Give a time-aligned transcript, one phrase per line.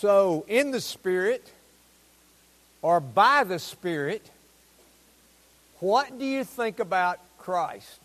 [0.00, 1.44] So, in the Spirit
[2.82, 4.30] or by the Spirit,
[5.80, 7.98] what do you think about Christ?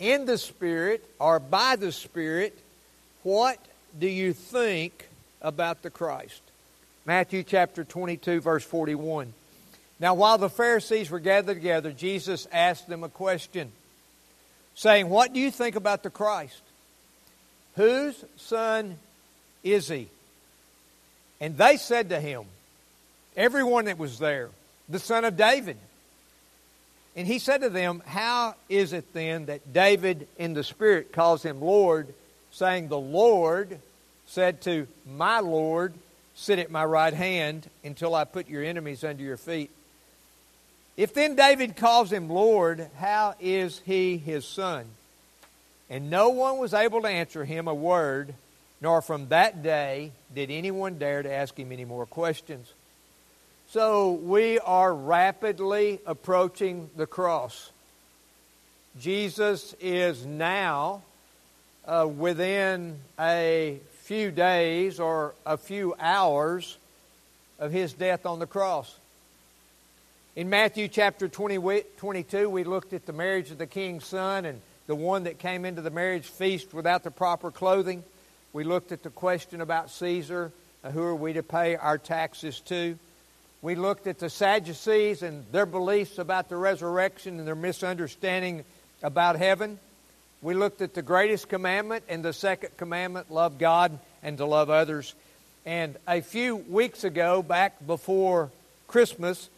[0.00, 2.58] In the Spirit or by the Spirit,
[3.22, 3.60] what
[3.96, 5.08] do you think
[5.40, 6.42] about the Christ?
[7.06, 9.32] Matthew chapter 22, verse 41.
[10.00, 13.70] Now, while the Pharisees were gathered together, Jesus asked them a question,
[14.74, 16.62] saying, What do you think about the Christ?
[17.76, 18.98] Whose son
[19.72, 20.08] is he?
[21.40, 22.44] And they said to him,
[23.36, 24.50] everyone that was there,
[24.88, 25.78] the son of David.
[27.16, 31.42] And he said to them, How is it then that David in the Spirit calls
[31.42, 32.12] him Lord,
[32.50, 33.78] saying, The Lord
[34.26, 35.94] said to my Lord,
[36.34, 39.70] Sit at my right hand until I put your enemies under your feet?
[40.96, 44.84] If then David calls him Lord, how is he his son?
[45.90, 48.34] And no one was able to answer him a word,
[48.80, 52.72] nor from that day did anyone dare to ask him any more questions.
[53.70, 57.70] So we are rapidly approaching the cross.
[58.98, 61.02] Jesus is now
[61.86, 66.78] uh, within a few days or a few hours
[67.58, 68.94] of his death on the cross.
[70.34, 74.60] In Matthew chapter 20, 22, we looked at the marriage of the king's son and
[74.86, 78.02] the one that came into the marriage feast without the proper clothing.
[78.52, 82.60] We looked at the question about Caesar, uh, who are we to pay our taxes
[82.60, 82.98] to?
[83.60, 88.64] We looked at the Sadducees and their beliefs about the resurrection and their misunderstanding
[89.02, 89.78] about heaven.
[90.40, 94.70] We looked at the greatest commandment and the second commandment love God and to love
[94.70, 95.14] others.
[95.66, 98.50] And a few weeks ago, back before
[98.86, 99.50] Christmas,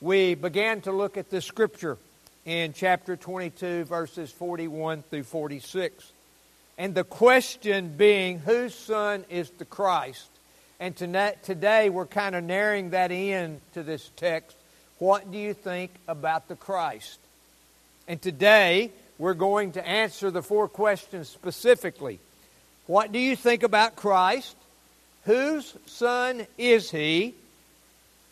[0.00, 1.96] we began to look at the scripture
[2.44, 6.11] in chapter 22, verses 41 through 46.
[6.78, 10.28] And the question being, whose son is the Christ?
[10.80, 14.56] And today we're kind of narrowing that in to this text.
[14.98, 17.18] What do you think about the Christ?
[18.08, 22.18] And today we're going to answer the four questions specifically.
[22.86, 24.56] What do you think about Christ?
[25.24, 27.34] Whose son is he?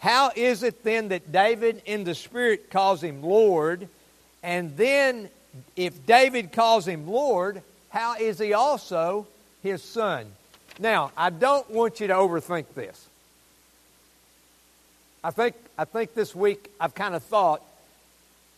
[0.01, 3.87] How is it then that David in the Spirit calls him Lord?
[4.43, 5.29] And then,
[5.77, 9.27] if David calls him Lord, how is he also
[9.63, 10.27] his son?
[10.79, 13.07] Now, I don't want you to overthink this.
[15.23, 17.63] I think, I think this week I've kind of thought,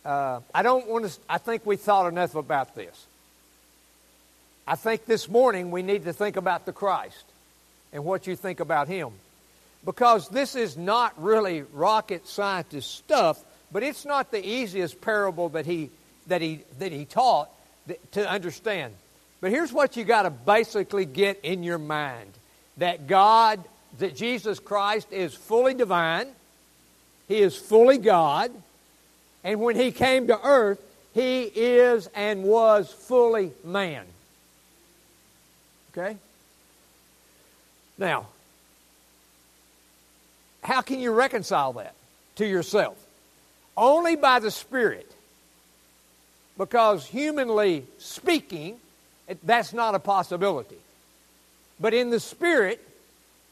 [0.05, 3.05] uh, I don't want to, I think we thought enough about this.
[4.65, 7.25] I think this morning we need to think about the Christ
[7.91, 9.09] and what you think about Him.
[9.83, 15.65] Because this is not really rocket scientist stuff, but it's not the easiest parable that
[15.65, 15.89] he,
[16.27, 17.49] that he, that he taught
[18.11, 18.93] to understand.
[19.43, 22.31] But here's what you got to basically get in your mind
[22.77, 23.61] that God,
[23.99, 26.27] that Jesus Christ is fully divine,
[27.27, 28.51] He is fully God,
[29.43, 30.81] and when He came to earth,
[31.13, 34.05] He is and was fully man.
[35.91, 36.15] Okay?
[37.97, 38.27] Now,
[40.63, 41.95] how can you reconcile that
[42.37, 42.95] to yourself?
[43.75, 45.11] Only by the Spirit.
[46.57, 48.79] Because humanly speaking,
[49.43, 50.77] that's not a possibility.
[51.79, 52.85] But in the Spirit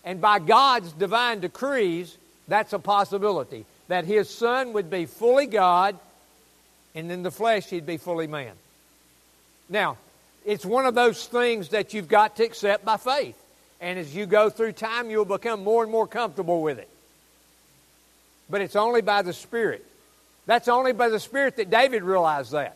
[0.04, 2.18] and by God's divine decrees,
[2.48, 3.66] that's a possibility.
[3.88, 5.98] That His Son would be fully God,
[6.96, 8.54] and in the flesh, He'd be fully man.
[9.70, 9.98] Now,
[10.46, 13.38] it's one of those things that you've got to accept by faith.
[13.80, 16.90] And as you go through time, you'll become more and more comfortable with it.
[18.50, 19.86] But it's only by the Spirit.
[20.46, 22.76] That's only by the Spirit that David realized that.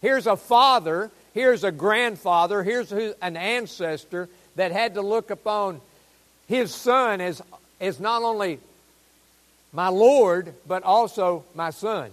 [0.00, 5.80] Here's a father here's a grandfather, here's an ancestor that had to look upon
[6.46, 7.42] his son as,
[7.80, 8.58] as not only
[9.72, 12.10] my Lord, but also my son.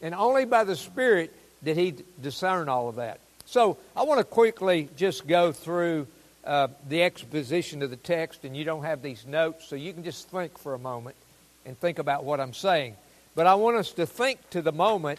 [0.00, 3.20] And only by the Spirit did he discern all of that.
[3.46, 6.06] So I want to quickly just go through
[6.44, 10.04] uh, the exposition of the text, and you don't have these notes, so you can
[10.04, 11.16] just think for a moment
[11.64, 12.96] and think about what I'm saying.
[13.34, 15.18] But I want us to think to the moment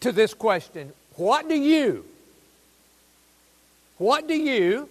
[0.00, 2.04] to this question What do you
[3.98, 4.88] what do you,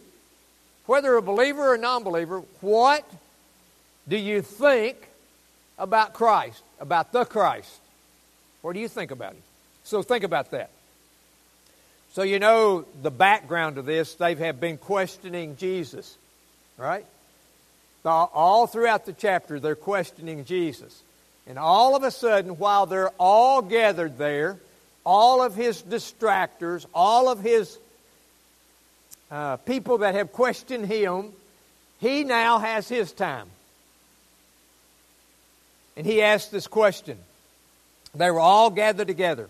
[0.85, 3.09] whether a believer or non believer, what
[4.07, 4.97] do you think
[5.77, 7.79] about Christ, about the Christ?
[8.61, 9.43] What do you think about him?
[9.83, 10.69] So think about that.
[12.13, 16.17] So you know the background of this, they have been questioning Jesus,
[16.77, 17.05] right?
[18.03, 21.01] All throughout the chapter, they're questioning Jesus.
[21.47, 24.59] And all of a sudden, while they're all gathered there,
[25.05, 27.77] all of his distractors, all of his
[29.31, 31.31] uh, people that have questioned him
[32.01, 33.47] he now has his time.
[35.95, 37.17] And he asked this question.
[38.15, 39.49] They were all gathered together,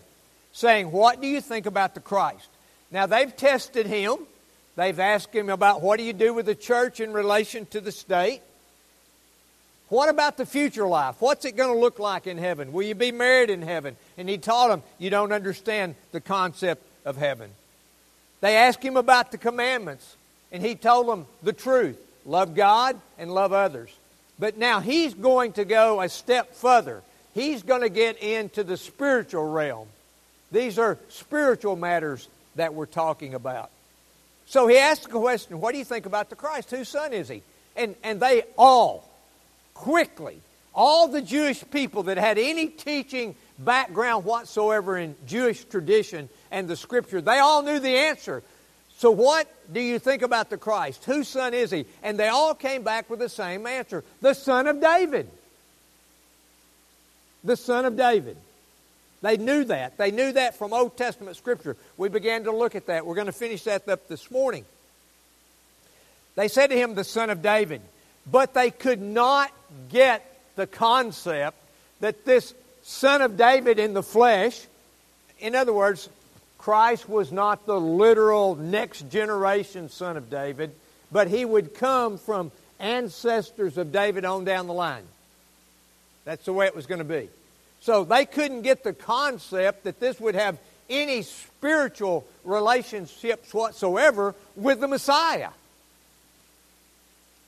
[0.52, 2.48] saying, What do you think about the Christ?
[2.90, 4.16] Now, they've tested him.
[4.76, 7.92] They've asked him about what do you do with the church in relation to the
[7.92, 8.40] state?
[9.88, 11.16] What about the future life?
[11.18, 12.72] What's it going to look like in heaven?
[12.72, 13.96] Will you be married in heaven?
[14.16, 17.50] And he taught them, You don't understand the concept of heaven.
[18.42, 20.16] They asked him about the commandments,
[20.50, 21.96] and he told them the truth
[22.26, 23.90] love God and love others.
[24.38, 27.02] But now he's going to go a step further.
[27.34, 29.86] He's going to get into the spiritual realm.
[30.50, 33.70] These are spiritual matters that we're talking about.
[34.46, 36.70] So he asked the question, What do you think about the Christ?
[36.72, 37.42] Whose son is he?
[37.76, 39.08] And, and they all,
[39.72, 40.40] quickly,
[40.74, 46.76] all the Jewish people that had any teaching background whatsoever in Jewish tradition and the
[46.76, 48.44] Scripture, they all knew the answer.
[48.98, 51.04] So, what do you think about the Christ?
[51.06, 51.86] Whose son is he?
[52.04, 55.28] And they all came back with the same answer the son of David.
[57.42, 58.36] The son of David.
[59.22, 59.98] They knew that.
[59.98, 61.76] They knew that from Old Testament Scripture.
[61.96, 63.06] We began to look at that.
[63.06, 64.64] We're going to finish that up this morning.
[66.34, 67.80] They said to him, the son of David.
[68.30, 69.50] But they could not
[69.90, 70.24] get
[70.56, 71.56] the concept
[72.00, 74.60] that this son of David in the flesh,
[75.40, 76.08] in other words,
[76.62, 80.70] Christ was not the literal next generation son of David,
[81.10, 85.02] but he would come from ancestors of David on down the line.
[86.24, 87.28] That's the way it was going to be.
[87.80, 90.56] So they couldn't get the concept that this would have
[90.88, 95.50] any spiritual relationships whatsoever with the Messiah.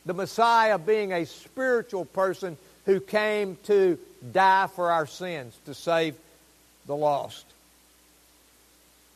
[0.07, 3.97] The Messiah being a spiritual person who came to
[4.33, 6.17] die for our sins, to save
[6.87, 7.44] the lost.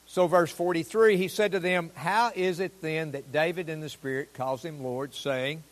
[0.08, 3.90] So, verse 43, he said to them, How is it then that David in the
[3.90, 5.62] Spirit calls him Lord, saying,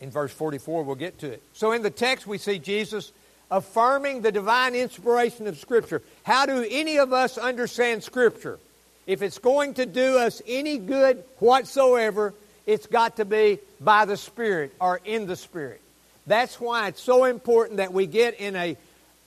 [0.00, 1.42] in verse 44, we'll get to it.
[1.52, 3.12] So, in the text, we see Jesus
[3.50, 6.02] affirming the divine inspiration of Scripture.
[6.22, 8.58] How do any of us understand Scripture?
[9.06, 12.32] If it's going to do us any good whatsoever,
[12.64, 15.80] it's got to be by the Spirit or in the Spirit.
[16.26, 18.76] That's why it's so important that we get in a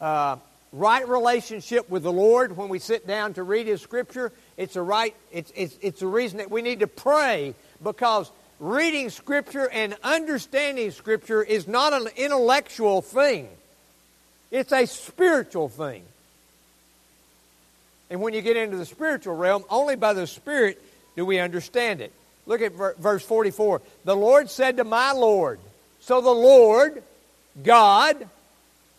[0.01, 0.37] uh,
[0.71, 4.31] right relationship with the Lord when we sit down to read His Scripture.
[4.57, 5.15] It's a right.
[5.31, 10.91] It's it's it's a reason that we need to pray because reading Scripture and understanding
[10.91, 13.49] Scripture is not an intellectual thing.
[14.51, 16.03] It's a spiritual thing.
[18.09, 20.81] And when you get into the spiritual realm, only by the Spirit
[21.15, 22.11] do we understand it.
[22.47, 23.81] Look at verse 44.
[24.05, 25.59] The Lord said to my Lord,
[25.99, 27.03] so the Lord,
[27.63, 28.27] God,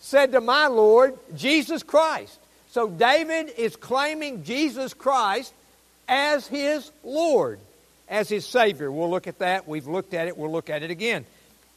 [0.01, 2.39] said to my Lord, Jesus Christ.
[2.71, 5.53] So David is claiming Jesus Christ
[6.09, 7.61] as his Lord,
[8.09, 8.91] as his Savior.
[8.91, 9.69] We'll look at that.
[9.69, 10.37] We've looked at it.
[10.37, 11.25] We'll look at it again.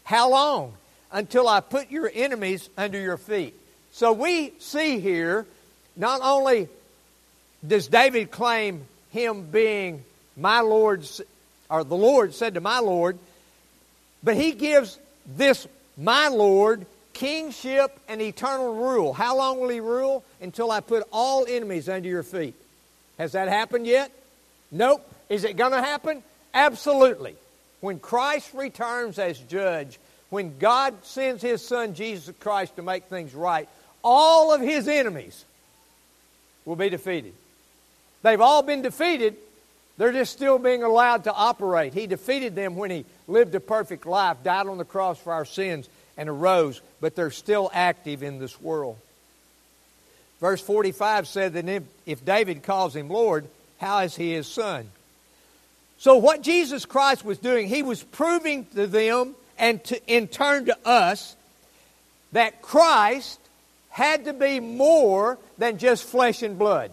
[0.03, 0.73] How long?
[1.11, 3.53] Until I put your enemies under your feet.
[3.91, 5.45] So we see here,
[5.95, 6.67] not only
[7.65, 10.03] does David claim him being
[10.35, 11.07] my Lord,
[11.69, 13.17] or the Lord said to my Lord,
[14.23, 14.97] but he gives
[15.27, 15.67] this
[15.97, 19.13] my Lord kingship and eternal rule.
[19.13, 20.23] How long will he rule?
[20.41, 22.55] Until I put all enemies under your feet.
[23.17, 24.11] Has that happened yet?
[24.71, 25.07] Nope.
[25.29, 26.23] Is it going to happen?
[26.53, 27.35] Absolutely.
[27.81, 33.33] When Christ returns as judge, when God sends his son Jesus Christ to make things
[33.35, 33.69] right,
[34.03, 35.45] all of his enemies
[36.65, 37.33] will be defeated.
[38.21, 39.35] They've all been defeated.
[39.97, 41.93] They're just still being allowed to operate.
[41.93, 45.45] He defeated them when he lived a perfect life, died on the cross for our
[45.45, 48.97] sins, and arose, but they're still active in this world.
[50.39, 53.47] Verse 45 said that if, if David calls him Lord,
[53.79, 54.89] how is he his son?
[55.97, 60.65] So, what Jesus Christ was doing, he was proving to them and to, in turn
[60.65, 61.35] to us
[62.33, 63.39] that Christ
[63.89, 66.91] had to be more than just flesh and blood.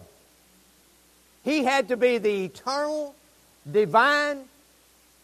[1.43, 3.15] He had to be the eternal,
[3.69, 4.45] divine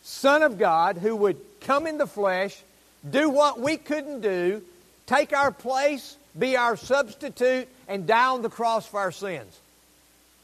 [0.04, 2.62] Son of God who would come in the flesh,
[3.10, 4.62] do what we couldn't do,
[5.06, 9.60] take our place, be our substitute, and die on the cross for our sins.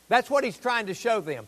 [0.10, 1.48] That's what he's trying to show them.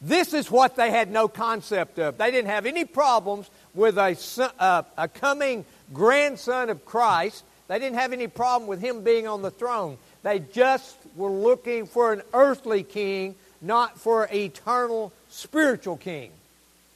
[0.00, 2.16] This is what they had no concept of.
[2.16, 4.16] They didn't have any problems with a,
[4.58, 9.42] uh, a coming grandson of Christ they didn't have any problem with him being on
[9.42, 9.96] the throne.
[10.24, 16.32] They just were looking for an earthly king, not for an eternal spiritual king.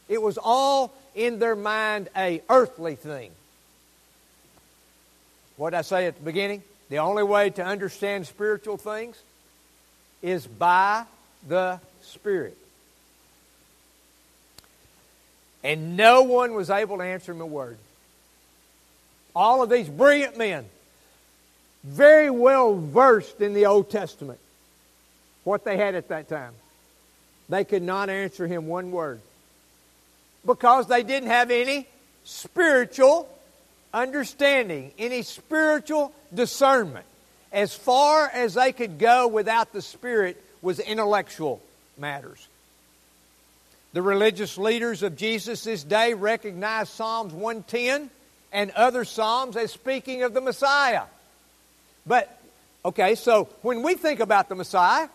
[0.09, 3.31] It was all in their mind a earthly thing.
[5.57, 6.63] What did I say at the beginning?
[6.89, 9.21] The only way to understand spiritual things
[10.23, 11.05] is by
[11.47, 12.57] the Spirit.
[15.63, 17.79] And no one was able to answer him a word.
[19.35, 20.67] All of these brilliant men,
[21.83, 24.39] very well versed in the Old Testament,
[25.45, 26.53] what they had at that time.
[27.49, 29.21] They could not answer him one word
[30.47, 31.87] because they didn't have any
[32.25, 33.29] spiritual
[33.95, 37.07] understanding, any spiritual discernment.
[37.53, 41.63] As far as they could go without the Spirit was intellectual
[41.97, 42.49] matters.
[43.93, 48.11] The religious leaders of Jesus' day recognized Psalms 110
[48.53, 51.05] and other Psalms as speaking of the Messiah.
[52.05, 52.37] But,
[52.85, 55.09] okay, so when we think about the Messiah,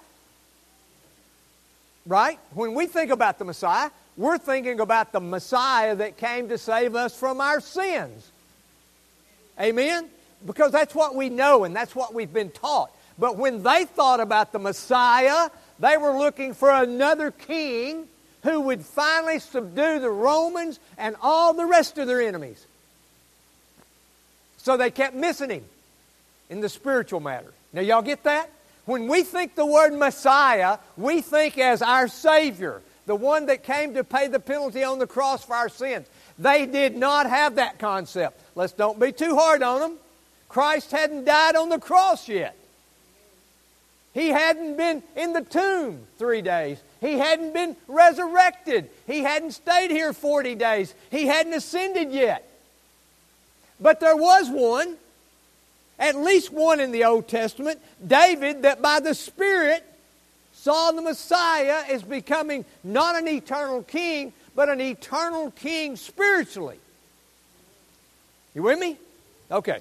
[2.06, 2.40] right?
[2.54, 6.96] When we think about the Messiah, we're thinking about the Messiah that came to save
[6.96, 8.32] us from our sins.
[9.60, 10.10] Amen?
[10.46, 12.92] Because that's what we know and that's what we've been taught.
[13.18, 15.50] But when they thought about the Messiah,
[15.80, 18.08] they were looking for another king
[18.44, 22.66] who would finally subdue the Romans and all the rest of their enemies.
[24.58, 25.66] So they kept missing him
[26.50, 27.52] in the spiritual matter.
[27.74, 28.50] Now, y'all get that?
[28.86, 33.94] When we think the word Messiah, we think as our Savior, the one that came
[33.96, 36.08] to pay the penalty on the cross for our sins.
[36.38, 38.40] They did not have that concept.
[38.60, 39.98] Let's don't be too hard on them.
[40.50, 42.58] Christ hadn't died on the cross yet.
[44.14, 46.78] He hadn't been in the tomb three days.
[47.00, 48.90] He hadn't been resurrected.
[49.08, 50.94] He hadn't stayed here 40 days.
[51.10, 52.50] He hadn't ascended yet.
[53.80, 54.98] But there was one,
[55.98, 59.86] at least one in the Old Testament, David, that by the Spirit
[60.52, 66.80] saw the Messiah as becoming not an eternal king, but an eternal king spiritually.
[68.56, 68.98] You with me?
[69.52, 69.80] Okay.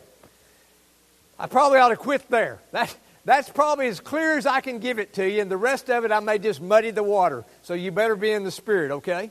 [1.39, 2.59] I probably ought to quit there.
[2.73, 2.95] That,
[3.25, 6.07] that's probably as clear as I can give it to you, and the rest of
[6.07, 7.45] it I may just muddy the water.
[7.63, 9.31] So you better be in the Spirit, okay?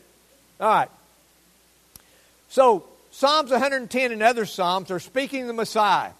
[0.59, 0.89] All right.
[2.49, 6.11] So, Psalms 110 and other Psalms are speaking the Messiah.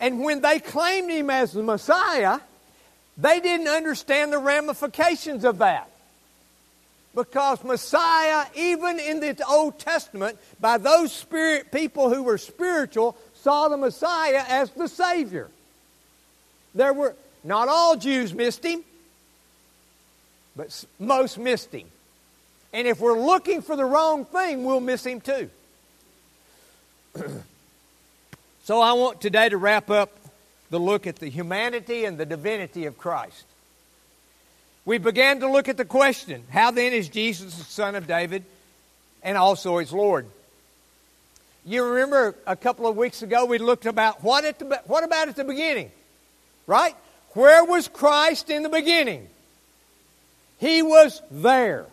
[0.00, 2.40] And when they claimed him as the Messiah,
[3.16, 5.90] they didn't understand the ramifications of that.
[7.16, 13.68] Because Messiah, even in the Old Testament, by those spirit people who were spiritual, saw
[13.68, 15.48] the Messiah as the Savior.
[16.74, 18.84] There were not all Jews missed him,
[20.54, 21.86] but most missed him.
[22.74, 25.48] And if we're looking for the wrong thing, we'll miss him too.
[28.64, 30.10] so I want today to wrap up
[30.68, 33.46] the look at the humanity and the divinity of Christ.
[34.86, 38.44] We began to look at the question how then is Jesus the Son of David
[39.22, 40.26] and also his Lord?
[41.66, 45.28] You remember a couple of weeks ago we looked about what, at the, what about
[45.28, 45.90] at the beginning?
[46.68, 46.94] Right?
[47.30, 49.26] Where was Christ in the beginning?
[50.58, 51.86] He was there.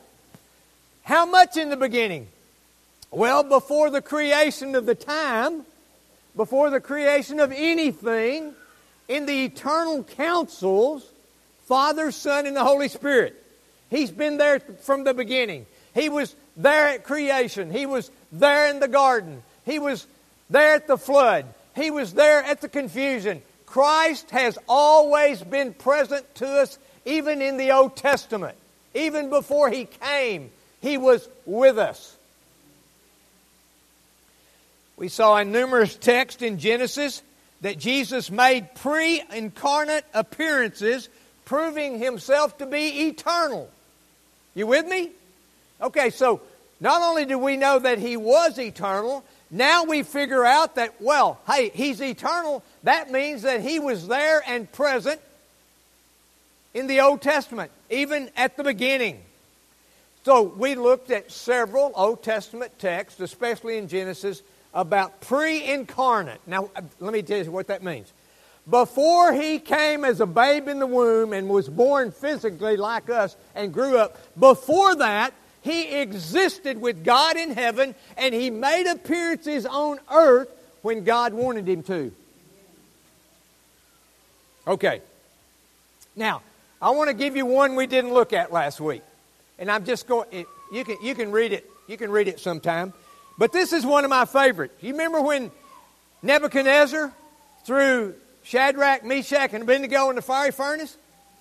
[1.02, 2.28] How much in the beginning?
[3.10, 5.66] Well, before the creation of the time,
[6.36, 8.54] before the creation of anything,
[9.08, 11.08] in the eternal councils,
[11.66, 13.42] Father, Son, and the Holy Spirit.
[13.90, 15.66] He's been there from the beginning.
[15.94, 17.72] He was there at creation.
[17.72, 19.44] He was there in the garden.
[19.66, 20.06] He was
[20.50, 21.46] there at the flood.
[21.76, 23.42] He was there at the confusion.
[23.66, 28.58] Christ has always been present to us, even in the Old Testament.
[28.94, 30.52] Even before He came,
[30.82, 32.16] He was with us.
[34.96, 37.24] We saw in numerous texts in Genesis
[37.62, 41.10] that Jesus made pre incarnate appearances,
[41.54, 43.70] proving Himself to be eternal.
[44.56, 45.12] You with me?
[45.80, 46.42] Okay, so
[46.80, 51.40] not only do we know that He was eternal, now we figure out that, well,
[51.46, 52.64] hey, He's eternal.
[52.82, 55.22] That means that He was there and present
[56.74, 59.22] in the Old Testament, even at the beginning.
[60.26, 64.42] So we looked at several Old Testament texts, especially in Genesis,
[64.74, 66.42] about pre incarnate.
[66.48, 68.12] Now, uh, let me tell you what that means.
[68.70, 73.36] Before he came as a babe in the womb and was born physically like us
[73.56, 79.66] and grew up, before that, he existed with God in heaven and he made appearances
[79.66, 80.50] on earth
[80.82, 82.12] when God wanted him to.
[84.68, 85.02] Okay.
[86.16, 86.42] Now,
[86.82, 89.04] I want to give you one we didn't look at last week.
[89.60, 91.70] And I'm just going you can you can read it.
[91.88, 92.94] You can read it sometime.
[93.38, 94.76] But this is one of my favorites.
[94.82, 95.52] You remember when
[96.22, 97.14] Nebuchadnezzar
[97.66, 100.98] threw Shadrach, Meshach, and Abednego in the fiery furnace?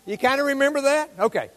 [0.06, 1.10] You kind of remember that?
[1.18, 1.50] Okay.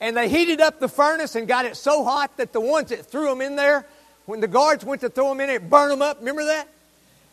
[0.00, 3.06] And they heated up the furnace and got it so hot that the ones that
[3.06, 3.86] threw them in there,
[4.26, 6.18] when the guards went to throw them in, it burned them up.
[6.18, 6.68] Remember that?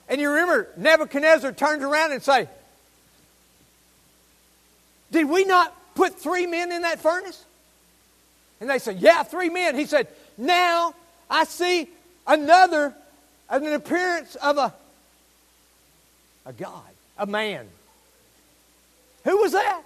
[0.10, 2.48] And you remember Nebuchadnezzar turned around and say,
[5.12, 7.44] "Did we not put three men in that furnace?"
[8.60, 10.08] And they said, "Yeah, three men." He said,
[10.38, 10.94] "Now
[11.30, 11.90] I see
[12.28, 12.94] another,
[13.50, 14.74] an appearance of a,
[16.46, 17.68] a God, a man.
[19.24, 19.82] Who was that?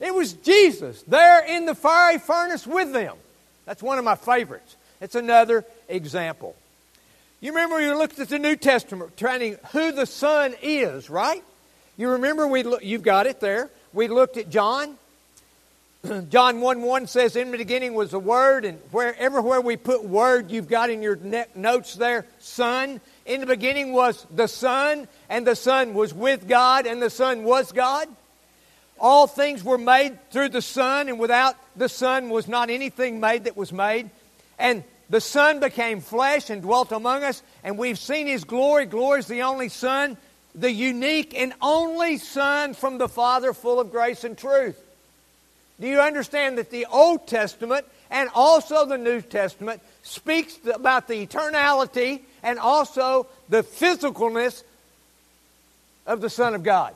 [0.00, 3.16] It was Jesus there in the fiery furnace with them.
[3.64, 4.76] That's one of my favorites.
[5.00, 6.54] It's another example.
[7.40, 11.42] You remember we looked at the New Testament, training who the Son is, right?
[11.96, 13.70] You remember we you've got it there.
[13.92, 14.96] We looked at John.
[16.30, 20.04] John 1 1 says, In the beginning was the Word, and wherever where we put
[20.04, 21.18] Word, you've got in your
[21.54, 23.00] notes there, Son.
[23.28, 27.44] In the beginning was the Son, and the Son was with God, and the Son
[27.44, 28.08] was God.
[28.98, 33.44] All things were made through the Son, and without the Son was not anything made
[33.44, 34.08] that was made.
[34.58, 38.86] And the Son became flesh and dwelt among us, and we've seen His glory.
[38.86, 40.16] Glory is the only Son,
[40.54, 44.82] the unique and only Son from the Father, full of grace and truth.
[45.78, 51.26] Do you understand that the Old Testament and also the New Testament speaks about the
[51.26, 54.62] eternality and also the physicalness
[56.06, 56.94] of the Son of God?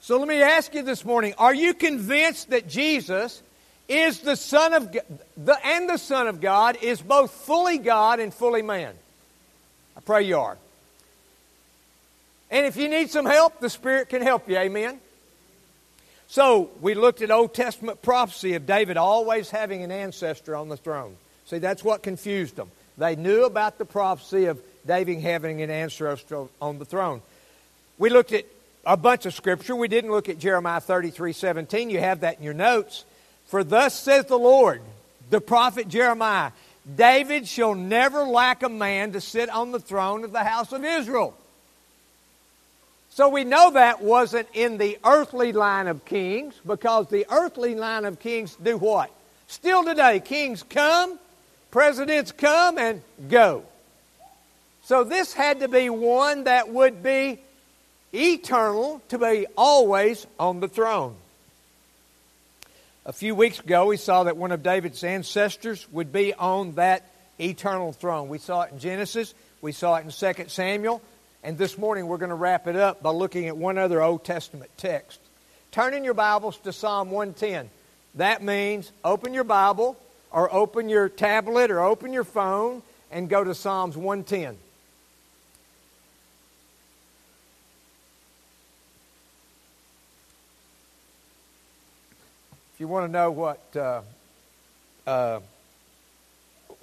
[0.00, 3.42] So let me ask you this morning are you convinced that Jesus
[3.88, 5.02] is the Son of God,
[5.36, 8.94] the, and the Son of God is both fully God and fully man?
[9.96, 10.58] I pray you are.
[12.50, 14.58] And if you need some help, the Spirit can help you.
[14.58, 15.00] Amen.
[16.28, 20.76] So we looked at Old Testament prophecy of David always having an ancestor on the
[20.76, 21.16] throne.
[21.54, 22.68] See, that's what confused them.
[22.98, 27.22] They knew about the prophecy of David having an ancestor on the throne.
[27.96, 28.44] We looked at
[28.84, 29.76] a bunch of scripture.
[29.76, 31.90] We didn't look at Jeremiah 33 17.
[31.90, 33.04] You have that in your notes.
[33.46, 34.82] For thus says the Lord,
[35.30, 36.50] the prophet Jeremiah,
[36.96, 40.84] David shall never lack a man to sit on the throne of the house of
[40.84, 41.36] Israel.
[43.10, 48.06] So we know that wasn't in the earthly line of kings because the earthly line
[48.06, 49.12] of kings do what?
[49.46, 51.20] Still today, kings come,
[51.74, 53.64] presidents come and go.
[54.84, 57.40] So this had to be one that would be
[58.12, 61.16] eternal to be always on the throne.
[63.04, 67.10] A few weeks ago, we saw that one of David's ancestors would be on that
[67.40, 68.28] eternal throne.
[68.28, 71.02] We saw it in Genesis, we saw it in 2 Samuel,
[71.42, 74.24] and this morning we're going to wrap it up by looking at one other Old
[74.24, 75.18] Testament text.
[75.72, 77.68] Turn in your Bibles to Psalm 110.
[78.14, 79.98] That means open your Bible
[80.34, 84.58] or open your tablet or open your phone and go to Psalms 110.
[92.74, 94.00] If you want to know what uh,
[95.06, 95.38] uh,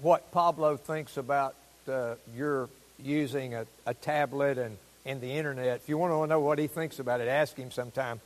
[0.01, 1.53] what Pablo thinks about
[1.89, 2.69] uh, your
[3.03, 6.67] using a, a tablet and, and the internet, if you want to know what he
[6.67, 8.21] thinks about it, ask him sometime.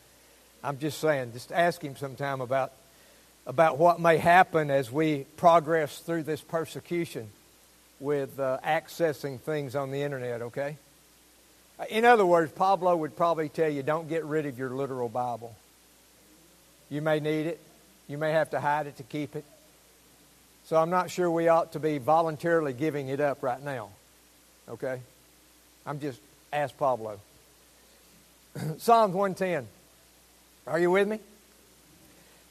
[0.63, 2.71] I'm just saying, just ask him sometime about
[3.45, 7.29] about what may happen as we progress through this persecution
[7.99, 10.41] with uh, accessing things on the internet.
[10.41, 10.77] Okay.
[11.89, 15.55] In other words, Pablo would probably tell you, don't get rid of your literal Bible.
[16.89, 17.59] You may need it.
[18.07, 19.43] You may have to hide it to keep it.
[20.65, 23.89] So I'm not sure we ought to be voluntarily giving it up right now.
[24.69, 24.99] Okay?
[25.85, 26.19] I'm just,
[26.51, 27.19] ask Pablo.
[28.77, 29.67] Psalms 110.
[30.65, 31.19] Are you with me?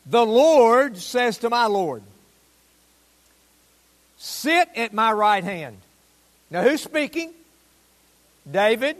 [0.06, 2.02] The Lord says to my Lord,
[4.18, 5.76] Sit at my right hand.
[6.50, 7.32] Now, who's speaking?
[8.50, 8.96] David.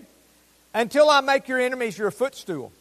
[0.72, 2.72] Until I make your enemies your footstool.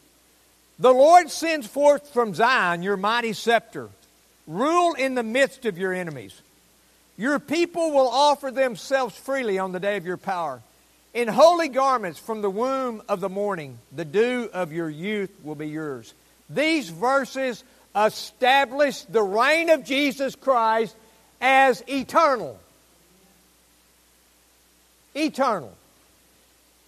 [0.79, 3.89] The Lord sends forth from Zion your mighty scepter.
[4.47, 6.41] Rule in the midst of your enemies.
[7.17, 10.61] Your people will offer themselves freely on the day of your power.
[11.13, 15.55] In holy garments from the womb of the morning, the dew of your youth will
[15.55, 16.13] be yours.
[16.49, 17.63] These verses
[17.95, 20.95] establish the reign of Jesus Christ
[21.41, 22.59] as eternal.
[25.15, 25.73] Eternal.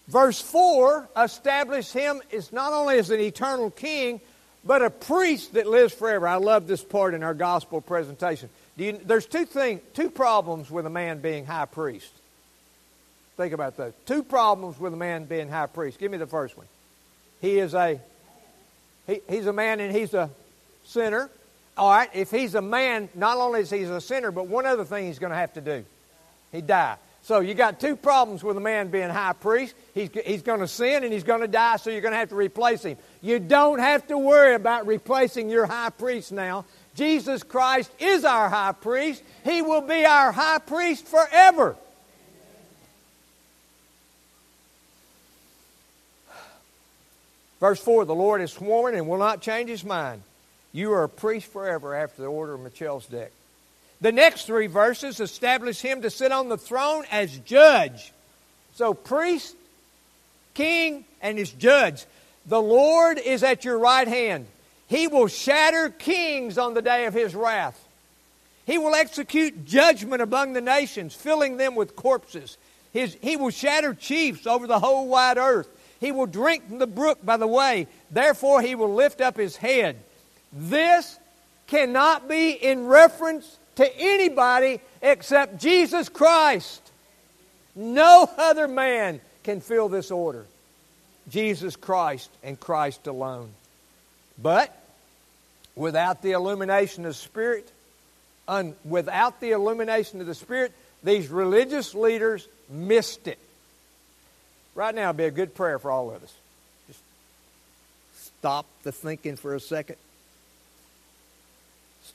[0.08, 4.22] Verse 4 established him as not only as an eternal king,
[4.64, 6.28] but a priest that lives forever.
[6.28, 8.50] I love this part in our gospel presentation.
[8.78, 12.12] You, there's two things, two problems with a man being high priest.
[13.38, 13.94] Think about those.
[14.06, 16.00] Two problems with a man being high priest.
[16.00, 16.68] Give me the first one.
[17.42, 18.00] He is a
[19.08, 20.30] he, he's a man and he's a
[20.86, 21.30] sinner.
[21.78, 24.86] All right, if he's a man, not only is he a sinner, but one other
[24.86, 25.84] thing he's going to have to do.
[26.52, 26.98] He die.
[27.22, 29.74] So you got two problems with a man being high priest.
[29.94, 32.30] He's, he's going to sin and he's going to die, so you're going to have
[32.30, 32.98] to replace him.
[33.22, 36.66] You don't have to worry about replacing your high priest now.
[36.94, 39.24] Jesus Christ is our high priest.
[39.44, 41.76] He will be our high priest forever.
[47.60, 50.22] Verse 4 The Lord has sworn and will not change his mind.
[50.76, 53.32] You are a priest forever after the order of Melchizedek.
[54.02, 58.12] The next three verses establish him to sit on the throne as judge.
[58.74, 59.56] So, priest,
[60.54, 62.04] king, and his judge.
[62.46, 64.48] The Lord is at your right hand.
[64.88, 67.82] He will shatter kings on the day of his wrath.
[68.66, 72.58] He will execute judgment among the nations, filling them with corpses.
[72.92, 75.70] His, he will shatter chiefs over the whole wide earth.
[76.02, 77.88] He will drink from the brook by the way.
[78.12, 80.02] Therefore, he will lift up his head.
[80.54, 81.20] This
[81.68, 86.82] cannot be in reference to anybody except Jesus Christ.
[87.76, 90.46] No other man can fill this order.
[91.30, 93.50] Jesus Christ and Christ alone.
[94.42, 94.76] But
[95.76, 97.70] without the illumination of the Spirit,
[98.48, 100.72] un, without the illumination of the Spirit,
[101.04, 103.40] these religious leaders missed it.
[104.74, 106.34] Right now would be a good prayer for all of us.
[106.88, 107.00] Just
[108.24, 109.98] stop the thinking for a second.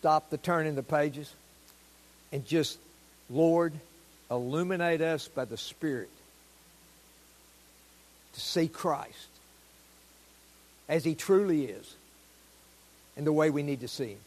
[0.00, 1.30] Stop the turning the pages.
[2.32, 2.78] And just,
[3.28, 3.74] Lord,
[4.30, 6.08] illuminate us by the Spirit
[8.32, 9.28] to see Christ
[10.88, 11.94] as He truly is
[13.16, 14.18] and the way we need to see Him.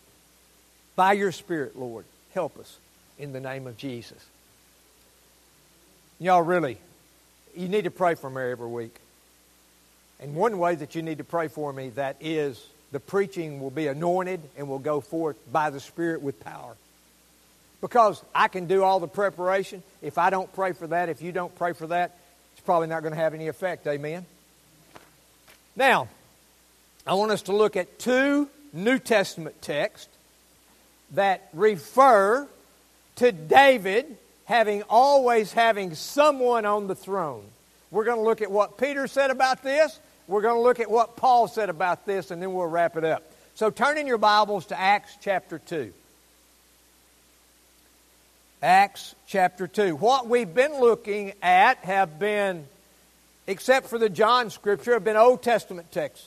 [0.95, 2.05] By your Spirit, Lord,
[2.35, 2.77] help us
[3.17, 4.23] in the name of Jesus.
[6.19, 6.77] Y'all really,
[7.55, 8.95] you need to pray for me every week.
[10.19, 13.71] And one way that you need to pray for me that is the preaching will
[13.71, 16.75] be anointed and will go forth by the Spirit with power.
[17.81, 19.83] Because I can do all the preparation.
[20.01, 22.15] If I don't pray for that, if you don't pray for that,
[22.53, 23.87] it's probably not going to have any effect.
[23.87, 24.25] Amen?
[25.75, 26.07] Now,
[27.05, 30.15] I want us to look at two New Testament texts
[31.11, 32.47] that refer
[33.15, 37.43] to David having always having someone on the throne.
[37.89, 39.99] We're going to look at what Peter said about this.
[40.27, 43.03] We're going to look at what Paul said about this, and then we'll wrap it
[43.03, 43.23] up.
[43.55, 45.93] So turn in your Bibles to Acts chapter 2.
[48.61, 49.95] Acts chapter 2.
[49.95, 52.65] What we've been looking at have been,
[53.47, 56.25] except for the John scripture, have been Old Testament texts.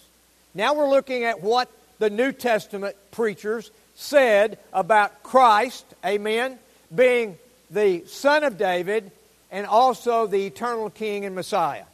[0.54, 6.58] Now we're looking at what the New Testament preachers said about Christ, amen,
[6.94, 7.38] being
[7.70, 9.10] the Son of David
[9.50, 11.84] and also the eternal King and Messiah.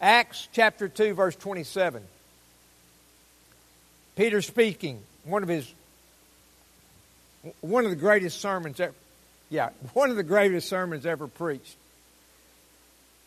[0.00, 2.02] Acts chapter 2, verse 27.
[4.16, 5.72] Peter speaking, one of his
[7.60, 8.94] one of the greatest sermons ever,
[9.48, 11.76] yeah, one of the greatest sermons ever preached.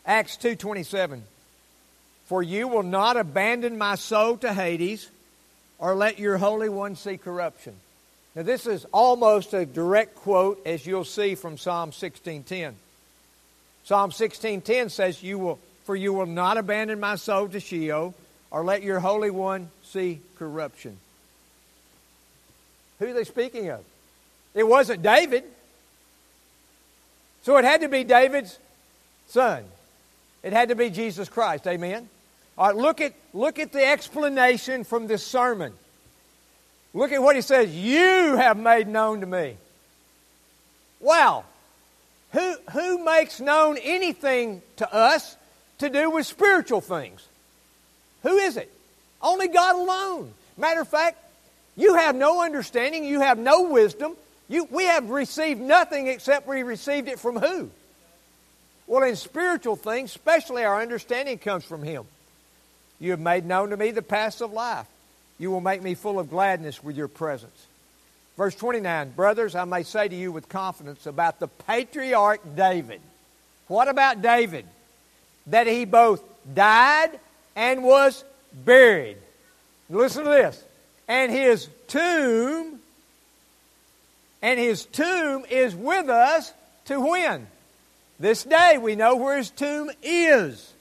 [0.05, 1.21] Acts 2:27
[2.25, 5.10] For you will not abandon my soul to Hades
[5.77, 7.75] or let your holy one see corruption.
[8.36, 12.75] Now, this is almost a direct quote, as you'll see from Psalm 16:10.
[13.84, 18.13] Psalm 16:10 says, "You will, for you will not abandon my soul to Sheol,
[18.50, 20.98] or let your Holy One see corruption."
[23.00, 23.84] Who are they speaking of?
[24.54, 25.44] It wasn't David.
[27.44, 28.60] So it had to be David's
[29.28, 29.63] son.
[30.44, 31.65] It had to be Jesus Christ.
[31.65, 32.08] Amen.
[32.58, 35.74] All right, look at look at the explanation from this sermon.
[36.94, 39.56] Look at what he says, You have made known to me.
[41.00, 41.46] Wow.
[42.34, 45.36] Who, who makes known anything to us
[45.82, 47.24] to do with spiritual things?
[48.24, 48.72] Who is it?
[49.22, 50.34] Only God alone.
[50.58, 51.17] Matter of fact,
[51.76, 54.15] you have no understanding, you have no wisdom.
[54.50, 57.70] You, we have received nothing except we received it from who?
[58.88, 62.04] Well, in spiritual things, especially our understanding comes from Him.
[63.00, 64.88] You have made known to me the paths of life.
[65.39, 67.67] You will make me full of gladness with your presence.
[68.38, 73.02] Verse 29 Brothers, I may say to you with confidence about the patriarch David.
[73.67, 74.65] What about David?
[75.47, 76.23] That he both
[76.54, 77.19] died
[77.56, 78.23] and was
[78.54, 79.17] buried.
[79.89, 80.63] Listen to this.
[81.08, 82.80] And his tomb,
[84.41, 86.54] and his tomb is with us
[86.86, 87.47] to when?
[88.19, 90.73] This day we know where his tomb is.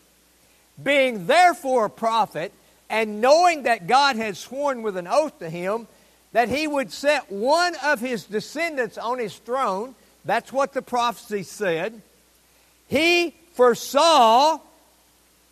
[0.83, 2.53] Being therefore a prophet,
[2.90, 5.87] and knowing that God had sworn with an oath to him
[6.33, 9.94] that he would set one of his descendants on his throne,
[10.25, 12.03] that's what the prophecy said.
[12.88, 14.59] He foresaw,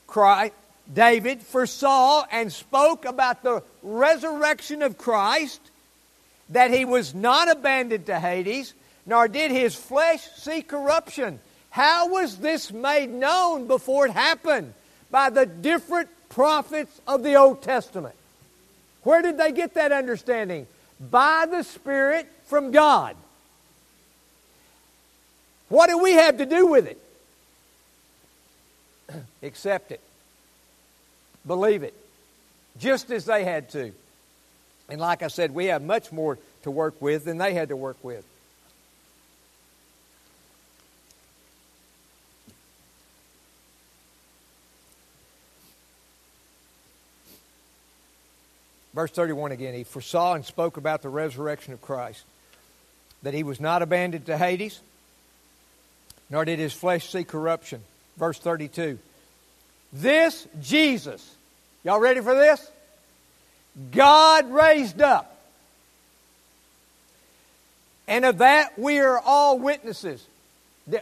[0.07, 0.55] Christ,
[0.93, 5.61] David foresaw and spoke about the resurrection of Christ,
[6.51, 8.73] that he was not abandoned to Hades,
[9.05, 11.41] nor did his flesh see corruption.
[11.71, 14.73] How was this made known before it happened?
[15.11, 18.15] By the different prophets of the Old Testament.
[19.03, 20.67] Where did they get that understanding?
[20.99, 23.17] By the Spirit from God.
[25.69, 27.01] What do we have to do with it?
[29.43, 30.01] Accept it.
[31.47, 31.95] Believe it.
[32.79, 33.93] Just as they had to.
[34.89, 37.77] And like I said, we have much more to work with than they had to
[37.77, 38.25] work with.
[48.95, 52.25] Verse 31 again, he foresaw and spoke about the resurrection of Christ,
[53.23, 54.81] that he was not abandoned to Hades,
[56.29, 57.81] nor did his flesh see corruption.
[58.19, 58.99] Verse 32.
[59.93, 61.37] This Jesus,
[61.85, 62.71] y'all ready for this?
[63.93, 65.37] God raised up.
[68.07, 70.27] And of that we are all witnesses.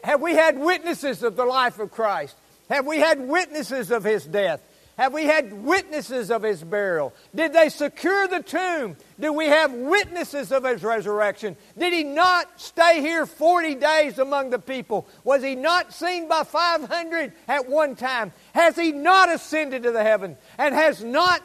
[0.04, 2.36] Have we had witnesses of the life of Christ?
[2.68, 4.60] Have we had witnesses of his death?
[4.96, 7.12] Have we had witnesses of his burial?
[7.34, 8.96] Did they secure the tomb?
[9.20, 11.54] Do we have witnesses of his resurrection?
[11.76, 15.06] Did he not stay here 40 days among the people?
[15.22, 18.32] Was he not seen by 500 at one time?
[18.54, 20.34] Has he not ascended to the heaven?
[20.56, 21.42] And has not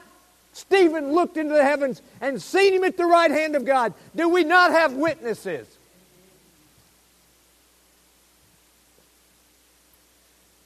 [0.54, 3.94] Stephen looked into the heavens and seen him at the right hand of God?
[4.16, 5.68] Do we not have witnesses?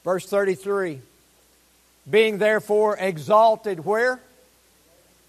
[0.04, 1.00] Verse 33
[2.08, 4.20] being therefore exalted where?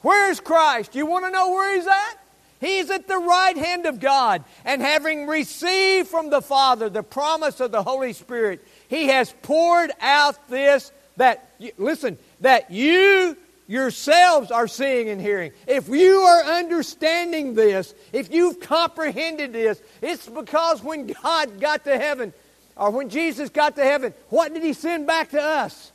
[0.01, 0.95] Where's Christ?
[0.95, 2.13] You want to know where he's at?
[2.59, 4.43] He's at the right hand of God.
[4.65, 9.91] And having received from the Father the promise of the Holy Spirit, he has poured
[10.01, 13.35] out this that, listen, that you
[13.67, 15.51] yourselves are seeing and hearing.
[15.67, 21.97] If you are understanding this, if you've comprehended this, it's because when God got to
[21.97, 22.33] heaven,
[22.77, 25.91] or when Jesus got to heaven, what did he send back to us?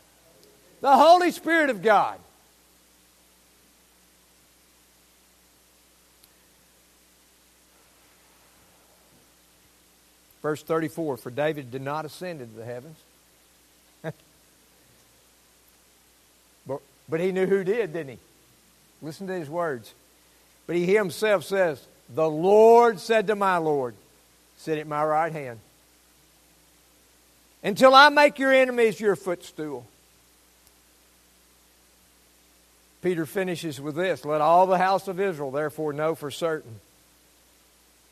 [0.82, 2.18] The Holy Spirit of God.
[10.42, 12.96] Verse 34 For David did not ascend into the heavens.
[16.66, 18.18] but, but he knew who did, didn't he?
[19.00, 19.94] Listen to his words.
[20.66, 21.80] But he himself says,
[22.12, 23.94] The Lord said to my Lord,
[24.58, 25.60] Sit at my right hand
[27.62, 29.86] until I make your enemies your footstool.
[33.02, 36.80] Peter finishes with this Let all the house of Israel therefore know for certain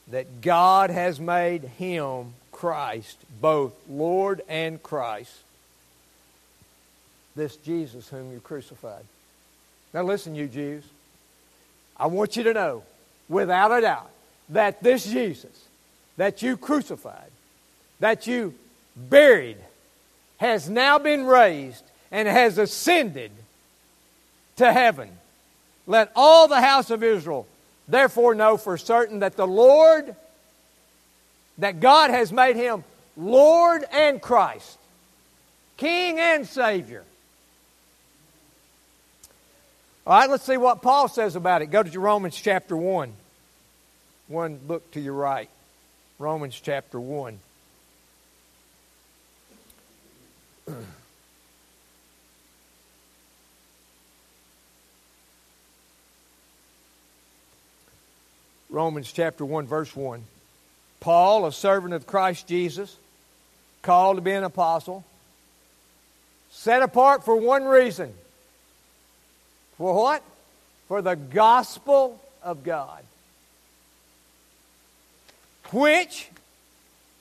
[0.09, 5.33] that God has made him, Christ, both Lord and Christ,
[7.37, 9.05] this Jesus whom you crucified.
[9.95, 10.85] Now listen, you Jews.
[11.97, 12.83] I want you to know,
[13.29, 14.11] without a doubt,
[14.49, 15.67] that this Jesus
[16.17, 17.31] that you crucified,
[18.01, 18.55] that you
[18.95, 19.57] buried,
[20.37, 23.31] has now been raised and has ascended
[24.61, 25.11] to heaven.
[25.87, 27.47] Let all the house of Israel
[27.89, 30.15] therefore know for certain that the Lord,
[31.59, 32.85] that God has made him
[33.17, 34.79] Lord and Christ,
[35.77, 37.05] King and Savior.
[40.07, 41.67] All right, let's see what Paul says about it.
[41.67, 43.13] Go to Romans chapter 1.
[44.29, 45.49] One book to your right.
[46.19, 47.39] Romans chapter 1.
[58.81, 60.25] Romans chapter 1, verse 1.
[61.01, 62.97] Paul, a servant of Christ Jesus,
[63.83, 65.05] called to be an apostle,
[66.51, 68.15] set apart for one reason.
[69.77, 70.23] For what?
[70.89, 73.05] For the gospel of God.
[75.73, 76.31] Which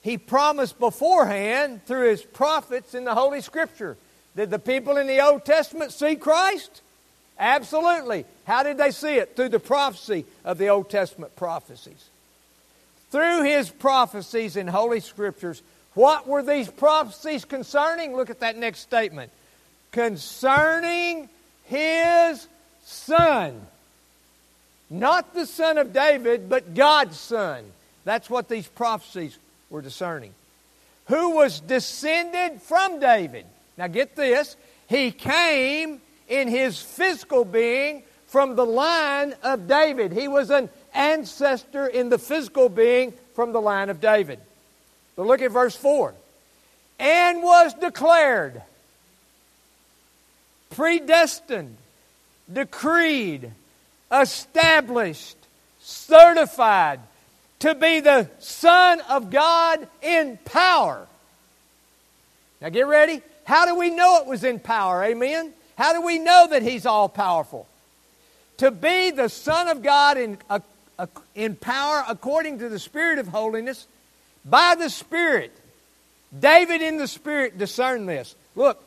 [0.01, 3.97] he promised beforehand through his prophets in the Holy Scripture.
[4.33, 6.81] Did the people in the Old Testament see Christ?
[7.37, 8.23] Absolutely.
[8.49, 9.35] How did they see it?
[9.35, 12.09] Through the prophecy of the Old Testament prophecies.
[13.11, 15.61] Through his prophecies in Holy Scriptures,
[15.93, 18.15] what were these prophecies concerning?
[18.15, 19.31] Look at that next statement.
[19.91, 21.29] Concerning
[21.65, 22.47] his
[22.85, 23.61] son.
[24.89, 27.63] Not the son of David, but God's son.
[28.03, 29.37] That's what these prophecies
[29.69, 30.33] were discerning.
[31.05, 33.45] Who was descended from David.
[33.77, 34.55] Now get this.
[34.87, 40.11] He came in his physical being from the line of David.
[40.11, 44.39] He was an ancestor in the physical being from the line of David.
[45.15, 46.13] But look at verse 4.
[46.99, 48.61] And was declared,
[50.69, 51.75] predestined,
[52.51, 53.51] decreed,
[54.11, 55.37] established,
[55.81, 56.99] certified
[57.59, 61.07] to be the Son of God in power.
[62.61, 63.21] Now get ready.
[63.45, 65.03] How do we know it was in power?
[65.03, 65.53] Amen?
[65.77, 67.65] How do we know that He's all powerful?
[68.59, 70.37] To be the Son of God in,
[71.35, 73.87] in power according to the Spirit of holiness,
[74.45, 75.51] by the Spirit.
[76.37, 78.35] David in the Spirit discerned this.
[78.55, 78.83] Look,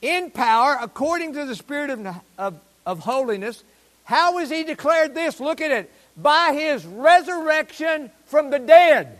[0.00, 2.06] in power according to the Spirit of,
[2.38, 3.64] of, of holiness,
[4.06, 5.40] How is he declared this?
[5.40, 5.92] Look at it.
[6.16, 9.18] By his resurrection from the dead.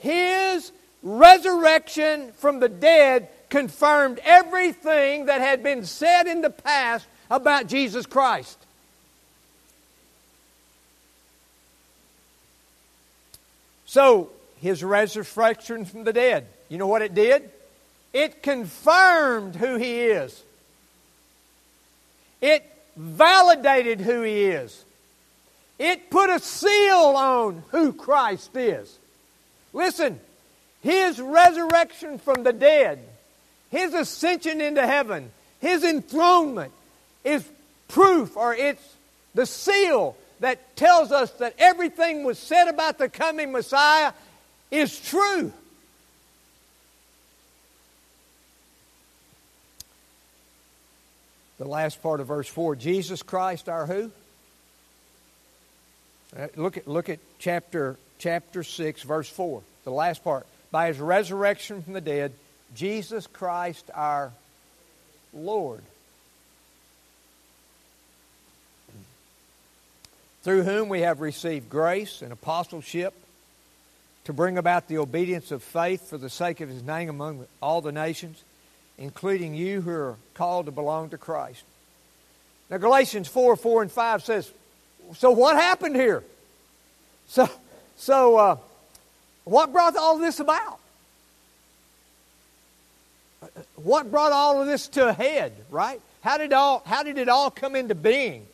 [0.00, 0.72] His
[1.04, 8.06] resurrection from the dead confirmed everything that had been said in the past about Jesus
[8.06, 8.58] Christ.
[13.86, 17.48] So, his resurrection from the dead, you know what it did?
[18.12, 20.42] It confirmed who he is.
[22.40, 22.64] It
[22.96, 24.84] validated who he is.
[25.78, 28.98] It put a seal on who Christ is.
[29.72, 30.20] Listen,
[30.82, 33.00] his resurrection from the dead,
[33.70, 36.72] his ascension into heaven, his enthronement
[37.24, 37.48] is
[37.88, 38.82] proof or it's
[39.34, 44.12] the seal that tells us that everything was said about the coming Messiah
[44.70, 45.52] is true.
[51.58, 54.10] The last part of verse 4 Jesus Christ, our who?
[56.36, 61.00] Uh, look at, look at chapter, chapter 6, verse 4, the last part by his
[61.00, 62.32] resurrection from the dead,
[62.74, 64.32] Jesus Christ our
[65.32, 65.82] Lord.
[70.44, 73.14] Through whom we have received grace and apostleship
[74.24, 77.80] to bring about the obedience of faith for the sake of his name among all
[77.80, 78.44] the nations,
[78.98, 81.62] including you who are called to belong to Christ.
[82.68, 84.52] Now, Galatians 4 4 and 5 says,
[85.14, 86.22] So what happened here?
[87.26, 87.48] So,
[87.96, 88.56] so uh,
[89.44, 90.78] what brought all this about?
[93.76, 96.02] What brought all of this to a head, right?
[96.20, 98.46] How did, all, how did it all come into being?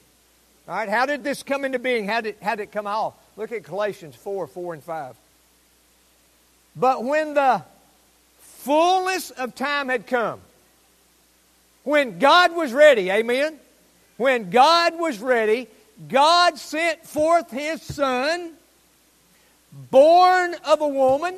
[0.69, 2.07] All right, how did this come into being?
[2.07, 3.15] How did, how did it come off?
[3.37, 5.17] Look at Galatians 4 4 and 5.
[6.77, 7.63] But when the
[8.41, 10.41] fullness of time had come,
[11.83, 13.59] when God was ready, amen?
[14.17, 15.67] When God was ready,
[16.09, 18.53] God sent forth His Son
[19.91, 21.37] born of a woman,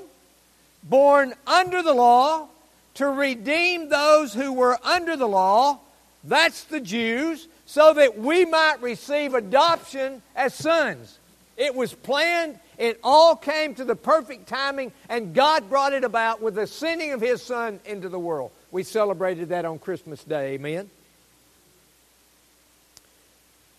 [0.82, 2.48] born under the law,
[2.94, 5.78] to redeem those who were under the law,
[6.24, 11.18] that's the Jews, so that we might receive adoption as sons.
[11.56, 16.42] It was planned, it all came to the perfect timing, and God brought it about
[16.42, 18.50] with the sending of His Son into the world.
[18.70, 20.90] We celebrated that on Christmas Day, amen?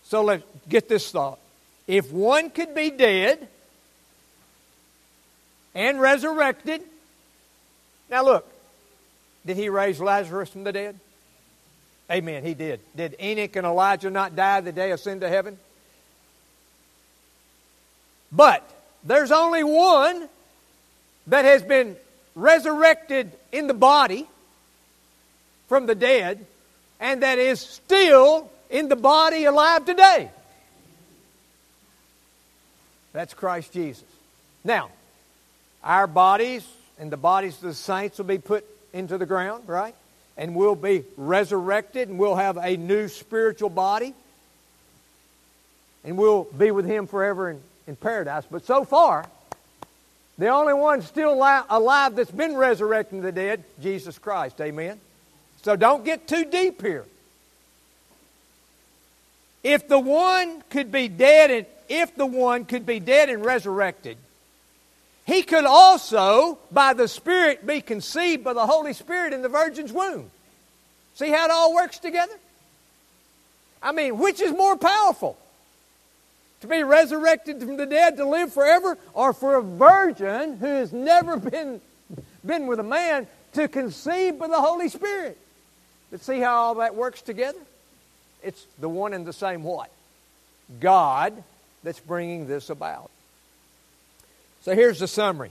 [0.02, 1.38] So let's get this thought.
[1.86, 3.46] If one could be dead,
[5.72, 6.82] and resurrected.
[8.10, 8.52] Now, look,
[9.44, 10.98] did he raise Lazarus from the dead?
[12.10, 12.80] Amen, he did.
[12.94, 15.58] Did Enoch and Elijah not die the day ascend to heaven?
[18.30, 18.68] But
[19.04, 20.28] there's only one
[21.28, 21.96] that has been
[22.34, 24.26] resurrected in the body
[25.68, 26.44] from the dead
[27.00, 30.30] and that is still in the body alive today.
[33.12, 34.04] That's Christ Jesus.
[34.64, 34.90] Now,
[35.82, 36.66] our bodies
[36.98, 39.94] and the bodies of the saints will be put into the ground, right?
[40.36, 44.14] And we'll be resurrected and we'll have a new spiritual body.
[46.04, 48.44] And we'll be with Him forever in, in paradise.
[48.50, 49.26] But so far,
[50.36, 54.60] the only one still alive that's been resurrected from the dead, Jesus Christ.
[54.60, 55.00] Amen?
[55.62, 57.04] So don't get too deep here.
[59.62, 64.18] If the one could be dead and if the one could be dead and resurrected,
[65.26, 69.92] he could also, by the Spirit, be conceived by the Holy Spirit in the virgin's
[69.92, 70.30] womb.
[71.14, 72.34] See how it all works together?
[73.82, 75.38] I mean, which is more powerful?
[76.60, 80.92] To be resurrected from the dead to live forever, or for a virgin who has
[80.92, 81.80] never been,
[82.44, 85.38] been with a man to conceive by the Holy Spirit?
[86.10, 87.58] But see how all that works together?
[88.42, 89.90] It's the one and the same what?
[90.80, 91.42] God
[91.82, 93.10] that's bringing this about.
[94.64, 95.50] So here's the summary.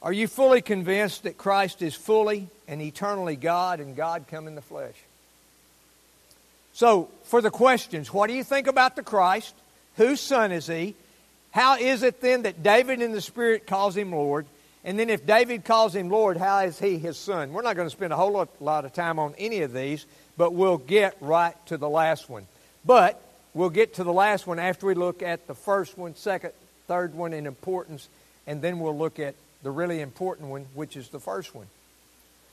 [0.00, 4.54] Are you fully convinced that Christ is fully and eternally God and God come in
[4.54, 4.94] the flesh?
[6.72, 9.54] So, for the questions, what do you think about the Christ?
[9.96, 10.94] Whose son is he?
[11.50, 14.46] How is it then that David in the Spirit calls him Lord?
[14.84, 17.52] And then, if David calls him Lord, how is he his son?
[17.52, 20.06] We're not going to spend a whole lot, of time on any of these,
[20.38, 22.46] but we'll get right to the last one.
[22.86, 23.20] But
[23.52, 26.52] we'll get to the last one after we look at the first one, second,
[26.88, 28.08] third one in importance,
[28.46, 31.66] and then we'll look at the really important one, which is the first one.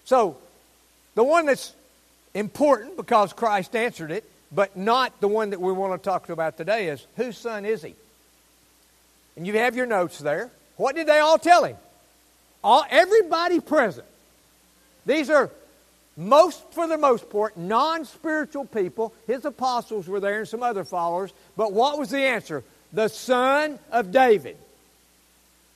[0.04, 0.38] So,
[1.16, 1.74] the one that's
[2.34, 6.58] important because Christ answered it, but not the one that we want to talk about
[6.58, 7.96] today is whose son is he?
[9.36, 10.52] And you have your notes there.
[10.78, 11.78] What did they all tell him?
[12.64, 14.08] All, everybody present.
[15.06, 15.50] These are
[16.18, 19.14] most, for the most part, non spiritual people.
[19.28, 21.32] His apostles were there and some other followers.
[21.58, 22.64] But what was the answer?
[22.96, 24.58] The Son of David.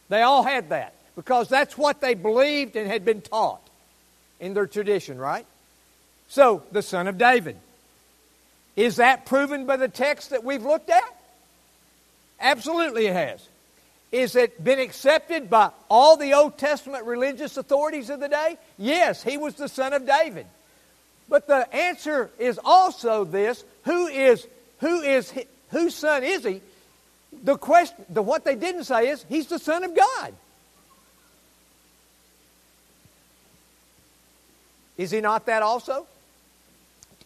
[0.07, 3.61] They all had that because that's what they believed and had been taught
[4.39, 5.45] in their tradition, right?
[6.29, 7.57] So, the Son of David.
[8.77, 11.03] Is that proven by the text that we've looked at?
[12.39, 13.45] Absolutely it has.
[14.13, 18.57] Is it been accepted by all the Old Testament religious authorities of the day?
[18.77, 20.47] Yes, he was the son of David.
[21.27, 24.47] But the answer is also this who is
[24.79, 25.31] who is
[25.69, 26.61] whose son is he?
[27.43, 30.33] The question the what they didn't say is he's the son of God.
[34.97, 36.07] Is he not that also?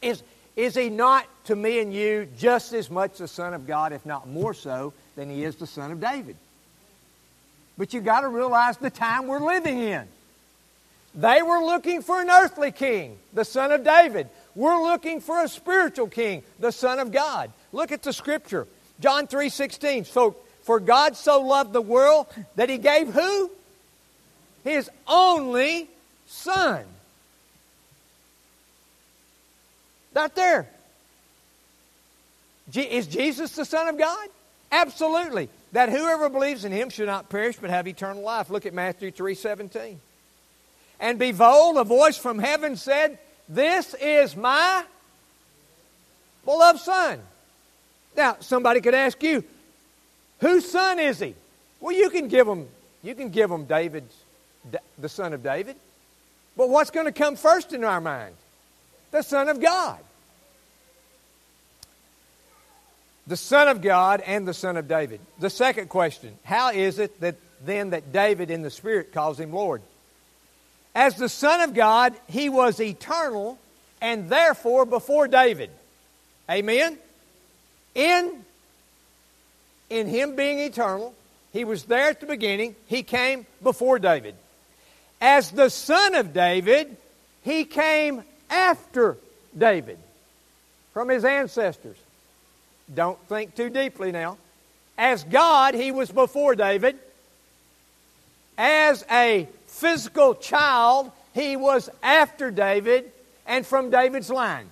[0.02, 0.22] Is
[0.56, 4.06] is he not to me and you just as much the son of God if
[4.06, 6.36] not more so than he is the son of David?
[7.78, 10.08] But you've got to realize the time we're living in.
[11.16, 14.30] They were looking for an earthly king, the son of David.
[14.56, 17.52] We're looking for a spiritual king, the son of God.
[17.72, 18.68] Look at the scripture.
[19.00, 20.06] John 3:16.
[20.06, 23.52] So for God so loved the world that he gave who?
[24.64, 25.90] His only
[26.28, 26.86] son.
[30.16, 30.70] Not there.
[32.74, 34.30] Is Jesus the Son of God?
[34.72, 38.50] Absolutely that whoever believes in him should not perish but have eternal life.
[38.50, 40.00] Look at Matthew 3:17.
[41.00, 43.20] And behold, a voice from heaven said,
[43.50, 44.86] "This is my
[46.46, 47.28] beloved son."
[48.16, 49.44] Now, somebody could ask you,
[50.40, 51.36] whose son is he?
[51.80, 52.68] Well, you can give him,
[53.02, 54.14] you can give them David's
[54.98, 55.76] the son of David.
[56.56, 58.36] But what's going to come first in our mind?
[59.12, 60.00] The son of God.
[63.28, 65.20] the Son of God and the Son of David.
[65.40, 67.36] The second question How is it that
[67.66, 69.82] then that David in the Spirit calls him Lord?
[70.96, 73.58] As the Son of God, he was eternal
[74.02, 75.70] and therefore before David.
[76.50, 76.98] Amen?
[77.96, 78.44] In,
[79.90, 81.14] in him being eternal,
[81.52, 84.36] he was there at the beginning, he came before David.
[85.22, 86.98] As the Son of David,
[87.44, 89.18] he came after
[89.58, 89.98] David
[90.94, 91.98] from his ancestors.
[92.94, 94.38] Don't think too deeply now.
[94.98, 96.98] As God, he was before David.
[98.58, 103.12] As a physical child, he was after David
[103.48, 104.68] and from David's line.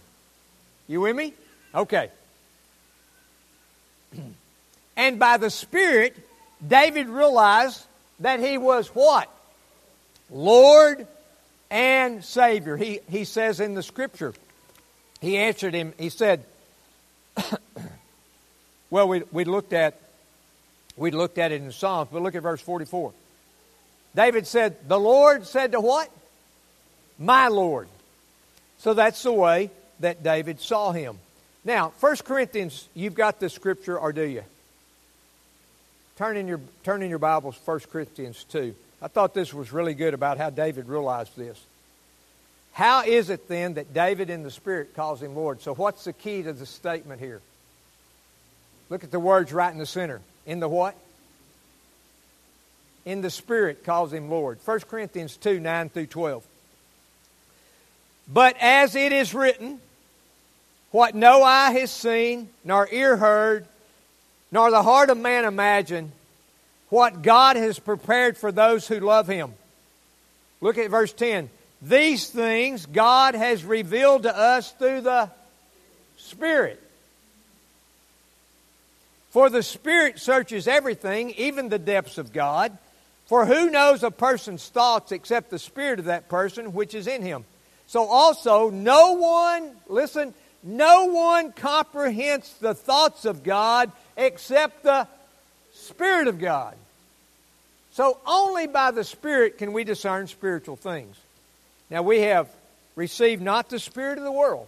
[0.88, 1.34] You with me?
[1.74, 2.11] Okay.
[4.96, 6.16] And by the Spirit,
[6.66, 7.86] David realized
[8.20, 9.30] that he was what?
[10.30, 11.08] Lord
[11.70, 12.78] and Savior.
[12.78, 14.34] He, he says in the Scripture,
[15.20, 16.46] he answered him, he said,
[18.89, 19.98] well, we, we looked at
[20.98, 23.14] we looked at it in Psalms, but look at verse 44.
[24.14, 26.10] David said, The Lord said to what?
[27.18, 27.88] My Lord.
[28.78, 31.18] So that's the way that David saw him.
[31.64, 34.44] Now, 1 Corinthians, you've got the scripture, or do you?
[36.22, 38.76] Turn in your, turn in your Bibles, 1 Corinthians 2.
[39.01, 41.59] I thought this was really good about how David realized this.
[42.74, 45.63] How is it then that David in the Spirit calls him Lord?
[45.63, 47.41] So, what's the key to the statement here?
[48.91, 50.22] Look at the words right in the center.
[50.45, 50.93] In the what?
[53.03, 54.59] In the Spirit calls him Lord.
[54.63, 56.45] 1 Corinthians 2 9 through 12.
[58.32, 59.80] But as it is written,
[60.91, 63.65] what no eye has seen, nor ear heard,
[64.52, 66.12] nor the heart of man imagine
[66.89, 69.54] what God has prepared for those who love him.
[70.60, 71.49] Look at verse 10.
[71.82, 75.32] These things God has revealed to us through the
[76.18, 76.82] Spirit.
[79.32, 82.78] For the Spirit searches everything, even the depths of God.
[83.28, 87.22] For who knows a person's thoughts except the Spirit of that person which is in
[87.22, 87.45] him?
[87.88, 90.34] So also, no one, listen,
[90.64, 95.07] no one comprehends the thoughts of God except the
[95.74, 96.76] Spirit of God.
[97.93, 101.18] So only by the Spirit can we discern spiritual things.
[101.89, 102.47] Now we have
[102.95, 104.68] received not the Spirit of the world,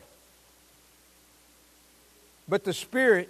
[2.48, 3.30] but the Spirit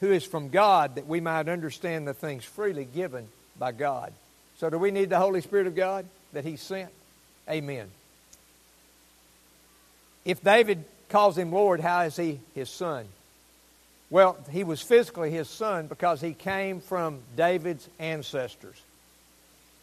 [0.00, 3.28] who is from God, that we might understand the things freely given
[3.58, 4.12] by God.
[4.58, 6.90] So, do we need the Holy Spirit of God that He sent?
[7.48, 7.88] Amen.
[10.24, 13.06] If David calls him Lord, how is he his son?
[14.10, 18.80] Well, he was physically his son because he came from David's ancestors.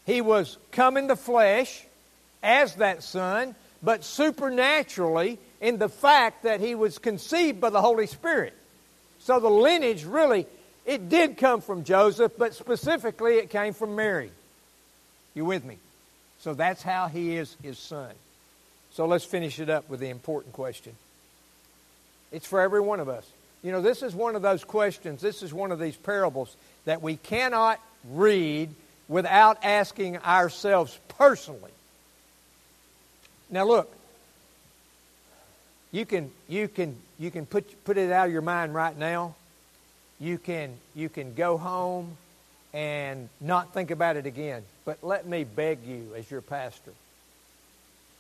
[0.06, 1.84] He was come in the flesh
[2.42, 8.08] as that son, but supernaturally in the fact that he was conceived by the Holy
[8.08, 8.54] Spirit.
[9.20, 10.46] So the lineage really,
[10.86, 14.32] it did come from Joseph, but specifically it came from Mary.
[15.34, 15.78] You with me?
[16.40, 18.12] So that's how he is his son.
[18.92, 20.94] So let's finish it up with the important question.
[22.34, 23.26] It's for every one of us.
[23.62, 26.54] You know, this is one of those questions, this is one of these parables
[26.84, 27.80] that we cannot
[28.10, 28.70] read
[29.08, 31.72] without asking ourselves personally.
[33.50, 33.94] Now look,
[35.92, 39.36] you can you can you can put put it out of your mind right now.
[40.20, 42.18] You can you can go home
[42.74, 44.64] and not think about it again.
[44.86, 46.92] But let me beg you as your pastor.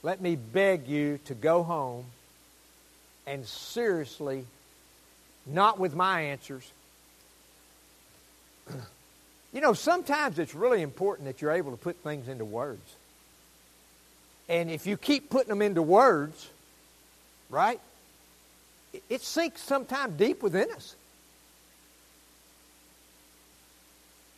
[0.03, 2.05] Let me beg you to go home
[3.25, 4.45] and seriously
[5.45, 6.71] not with my answers.
[9.53, 12.95] you know, sometimes it's really important that you're able to put things into words.
[14.49, 16.49] And if you keep putting them into words,
[17.49, 17.79] right,
[19.09, 20.95] it sinks sometimes deep within us.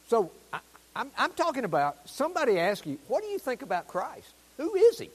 [0.07, 0.59] So I,
[0.95, 4.27] I'm, I'm talking about somebody ask you, what do you think about Christ?
[4.57, 5.09] Who is he?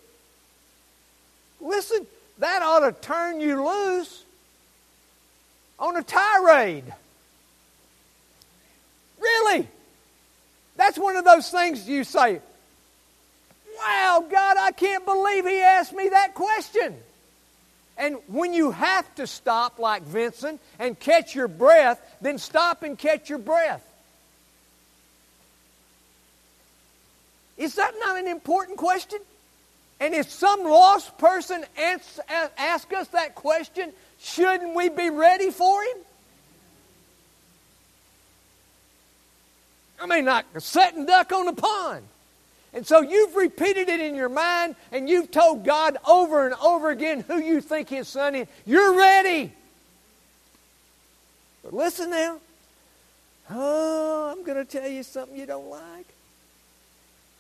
[1.61, 2.07] Listen,
[2.41, 4.25] that ought to turn you loose
[5.79, 6.85] on a tirade.
[9.21, 9.69] Really?
[10.77, 12.41] That's one of those things you say,
[13.79, 16.97] Wow, God, I can't believe He asked me that question.
[17.97, 22.99] And when you have to stop, like Vincent, and catch your breath, then stop and
[22.99, 23.87] catch your breath.
[27.59, 29.19] Is that not an important question?
[30.01, 32.19] And if some lost person asks
[32.93, 35.97] us that question, shouldn't we be ready for him?
[40.01, 42.07] I mean, like a setting duck on a pond.
[42.73, 46.91] And so you've repeated it in your mind and you've told God over and over
[46.91, 48.49] again who you think His Son is.
[48.65, 49.53] You're ready.
[51.63, 52.39] But listen now.
[53.51, 56.07] Oh, I'm going to tell you something you don't like.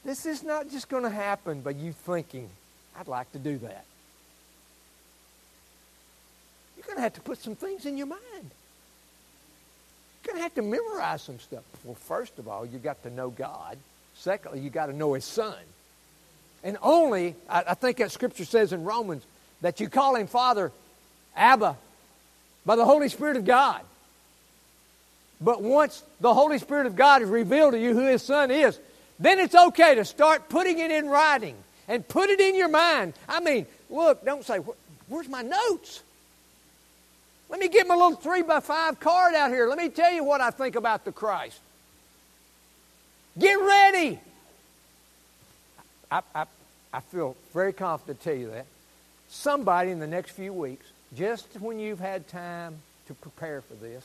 [0.05, 2.48] This is not just going to happen by you thinking,
[2.98, 3.84] I'd like to do that.
[6.76, 8.22] You're going to have to put some things in your mind.
[10.24, 11.62] You're going to have to memorize some stuff.
[11.84, 13.76] Well, first of all, you've got to know God.
[14.14, 15.55] Secondly, you've got to know His Son.
[16.64, 19.22] And only, I, I think that scripture says in Romans,
[19.61, 20.72] that you call Him Father,
[21.36, 21.76] Abba,
[22.64, 23.82] by the Holy Spirit of God.
[25.40, 28.78] But once the Holy Spirit of God has revealed to you who His Son is,
[29.20, 31.54] then it's okay to start putting it in writing
[31.86, 33.12] and put it in your mind.
[33.28, 34.58] I mean, look, don't say,
[35.08, 36.02] where's my notes?
[37.50, 39.66] Let me get my little three by five card out here.
[39.68, 41.58] Let me tell you what I think about the Christ.
[43.38, 44.18] Get ready.
[46.10, 46.44] I, I,
[46.92, 48.66] I feel very confident to tell you that.
[49.28, 54.04] Somebody in the next few weeks, just when you've had time to prepare for this,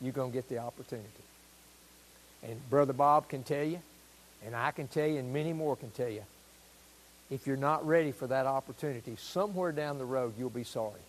[0.00, 1.08] you're going to get the opportunity.
[2.42, 3.80] And Brother Bob can tell you,
[4.44, 6.22] and I can tell you, and many more can tell you,
[7.30, 11.00] if you're not ready for that opportunity, somewhere down the road, you'll be sorry.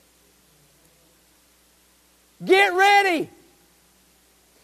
[2.44, 3.30] Get ready.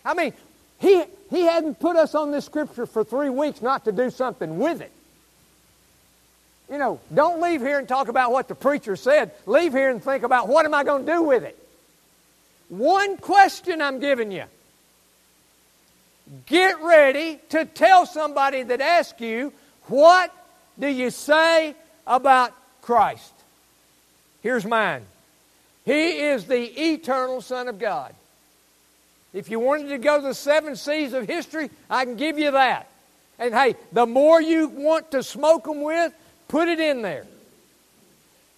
[0.04, 0.34] I mean,
[0.80, 4.58] he, he hadn't put us on this scripture for three weeks not to do something
[4.58, 4.92] with it.
[6.70, 9.32] You know, don't leave here and talk about what the preacher said.
[9.46, 11.58] Leave here and think about what am I going to do with it.
[12.70, 14.46] One question I'm giving you
[16.46, 19.54] Get ready to tell somebody that asks you,
[19.84, 20.34] What
[20.80, 21.76] do you say
[22.08, 23.34] about Christ?
[24.42, 25.04] Here's mine
[25.86, 28.14] He is the eternal Son of God.
[29.34, 32.52] If you wanted to go to the seven seas of history, I can give you
[32.52, 32.90] that.
[33.38, 36.14] And hey, the more you want to smoke them with,
[36.48, 37.28] put it in there.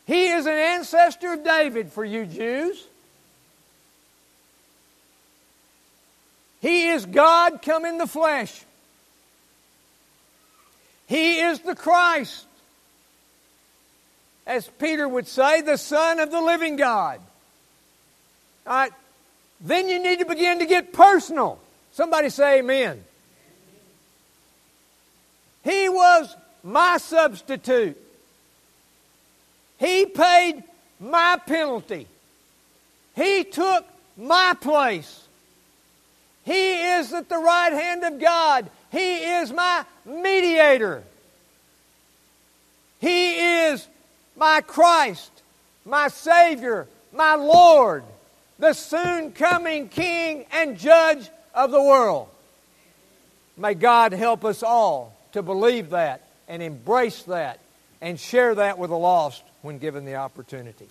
[0.05, 2.86] He is an ancestor of David for you Jews.
[6.61, 8.63] He is God come in the flesh.
[11.07, 12.45] He is the Christ.
[14.45, 17.19] As Peter would say, the Son of the living God.
[18.65, 18.91] All right.
[19.59, 21.59] Then you need to begin to get personal.
[21.93, 23.03] Somebody say amen.
[25.63, 27.97] He was my substitute.
[29.79, 30.63] He paid
[30.99, 32.07] my penalty.
[33.15, 33.85] He took
[34.15, 35.26] my place.
[36.47, 38.69] He is at the right hand of God.
[38.89, 41.03] He is my mediator.
[42.99, 43.35] He
[43.65, 43.85] is
[44.37, 45.29] my Christ,
[45.85, 48.05] my Savior, my Lord,
[48.59, 52.29] the soon coming King and Judge of the world.
[53.57, 57.59] May God help us all to believe that and embrace that
[57.99, 60.87] and share that with the lost when given the opportunity.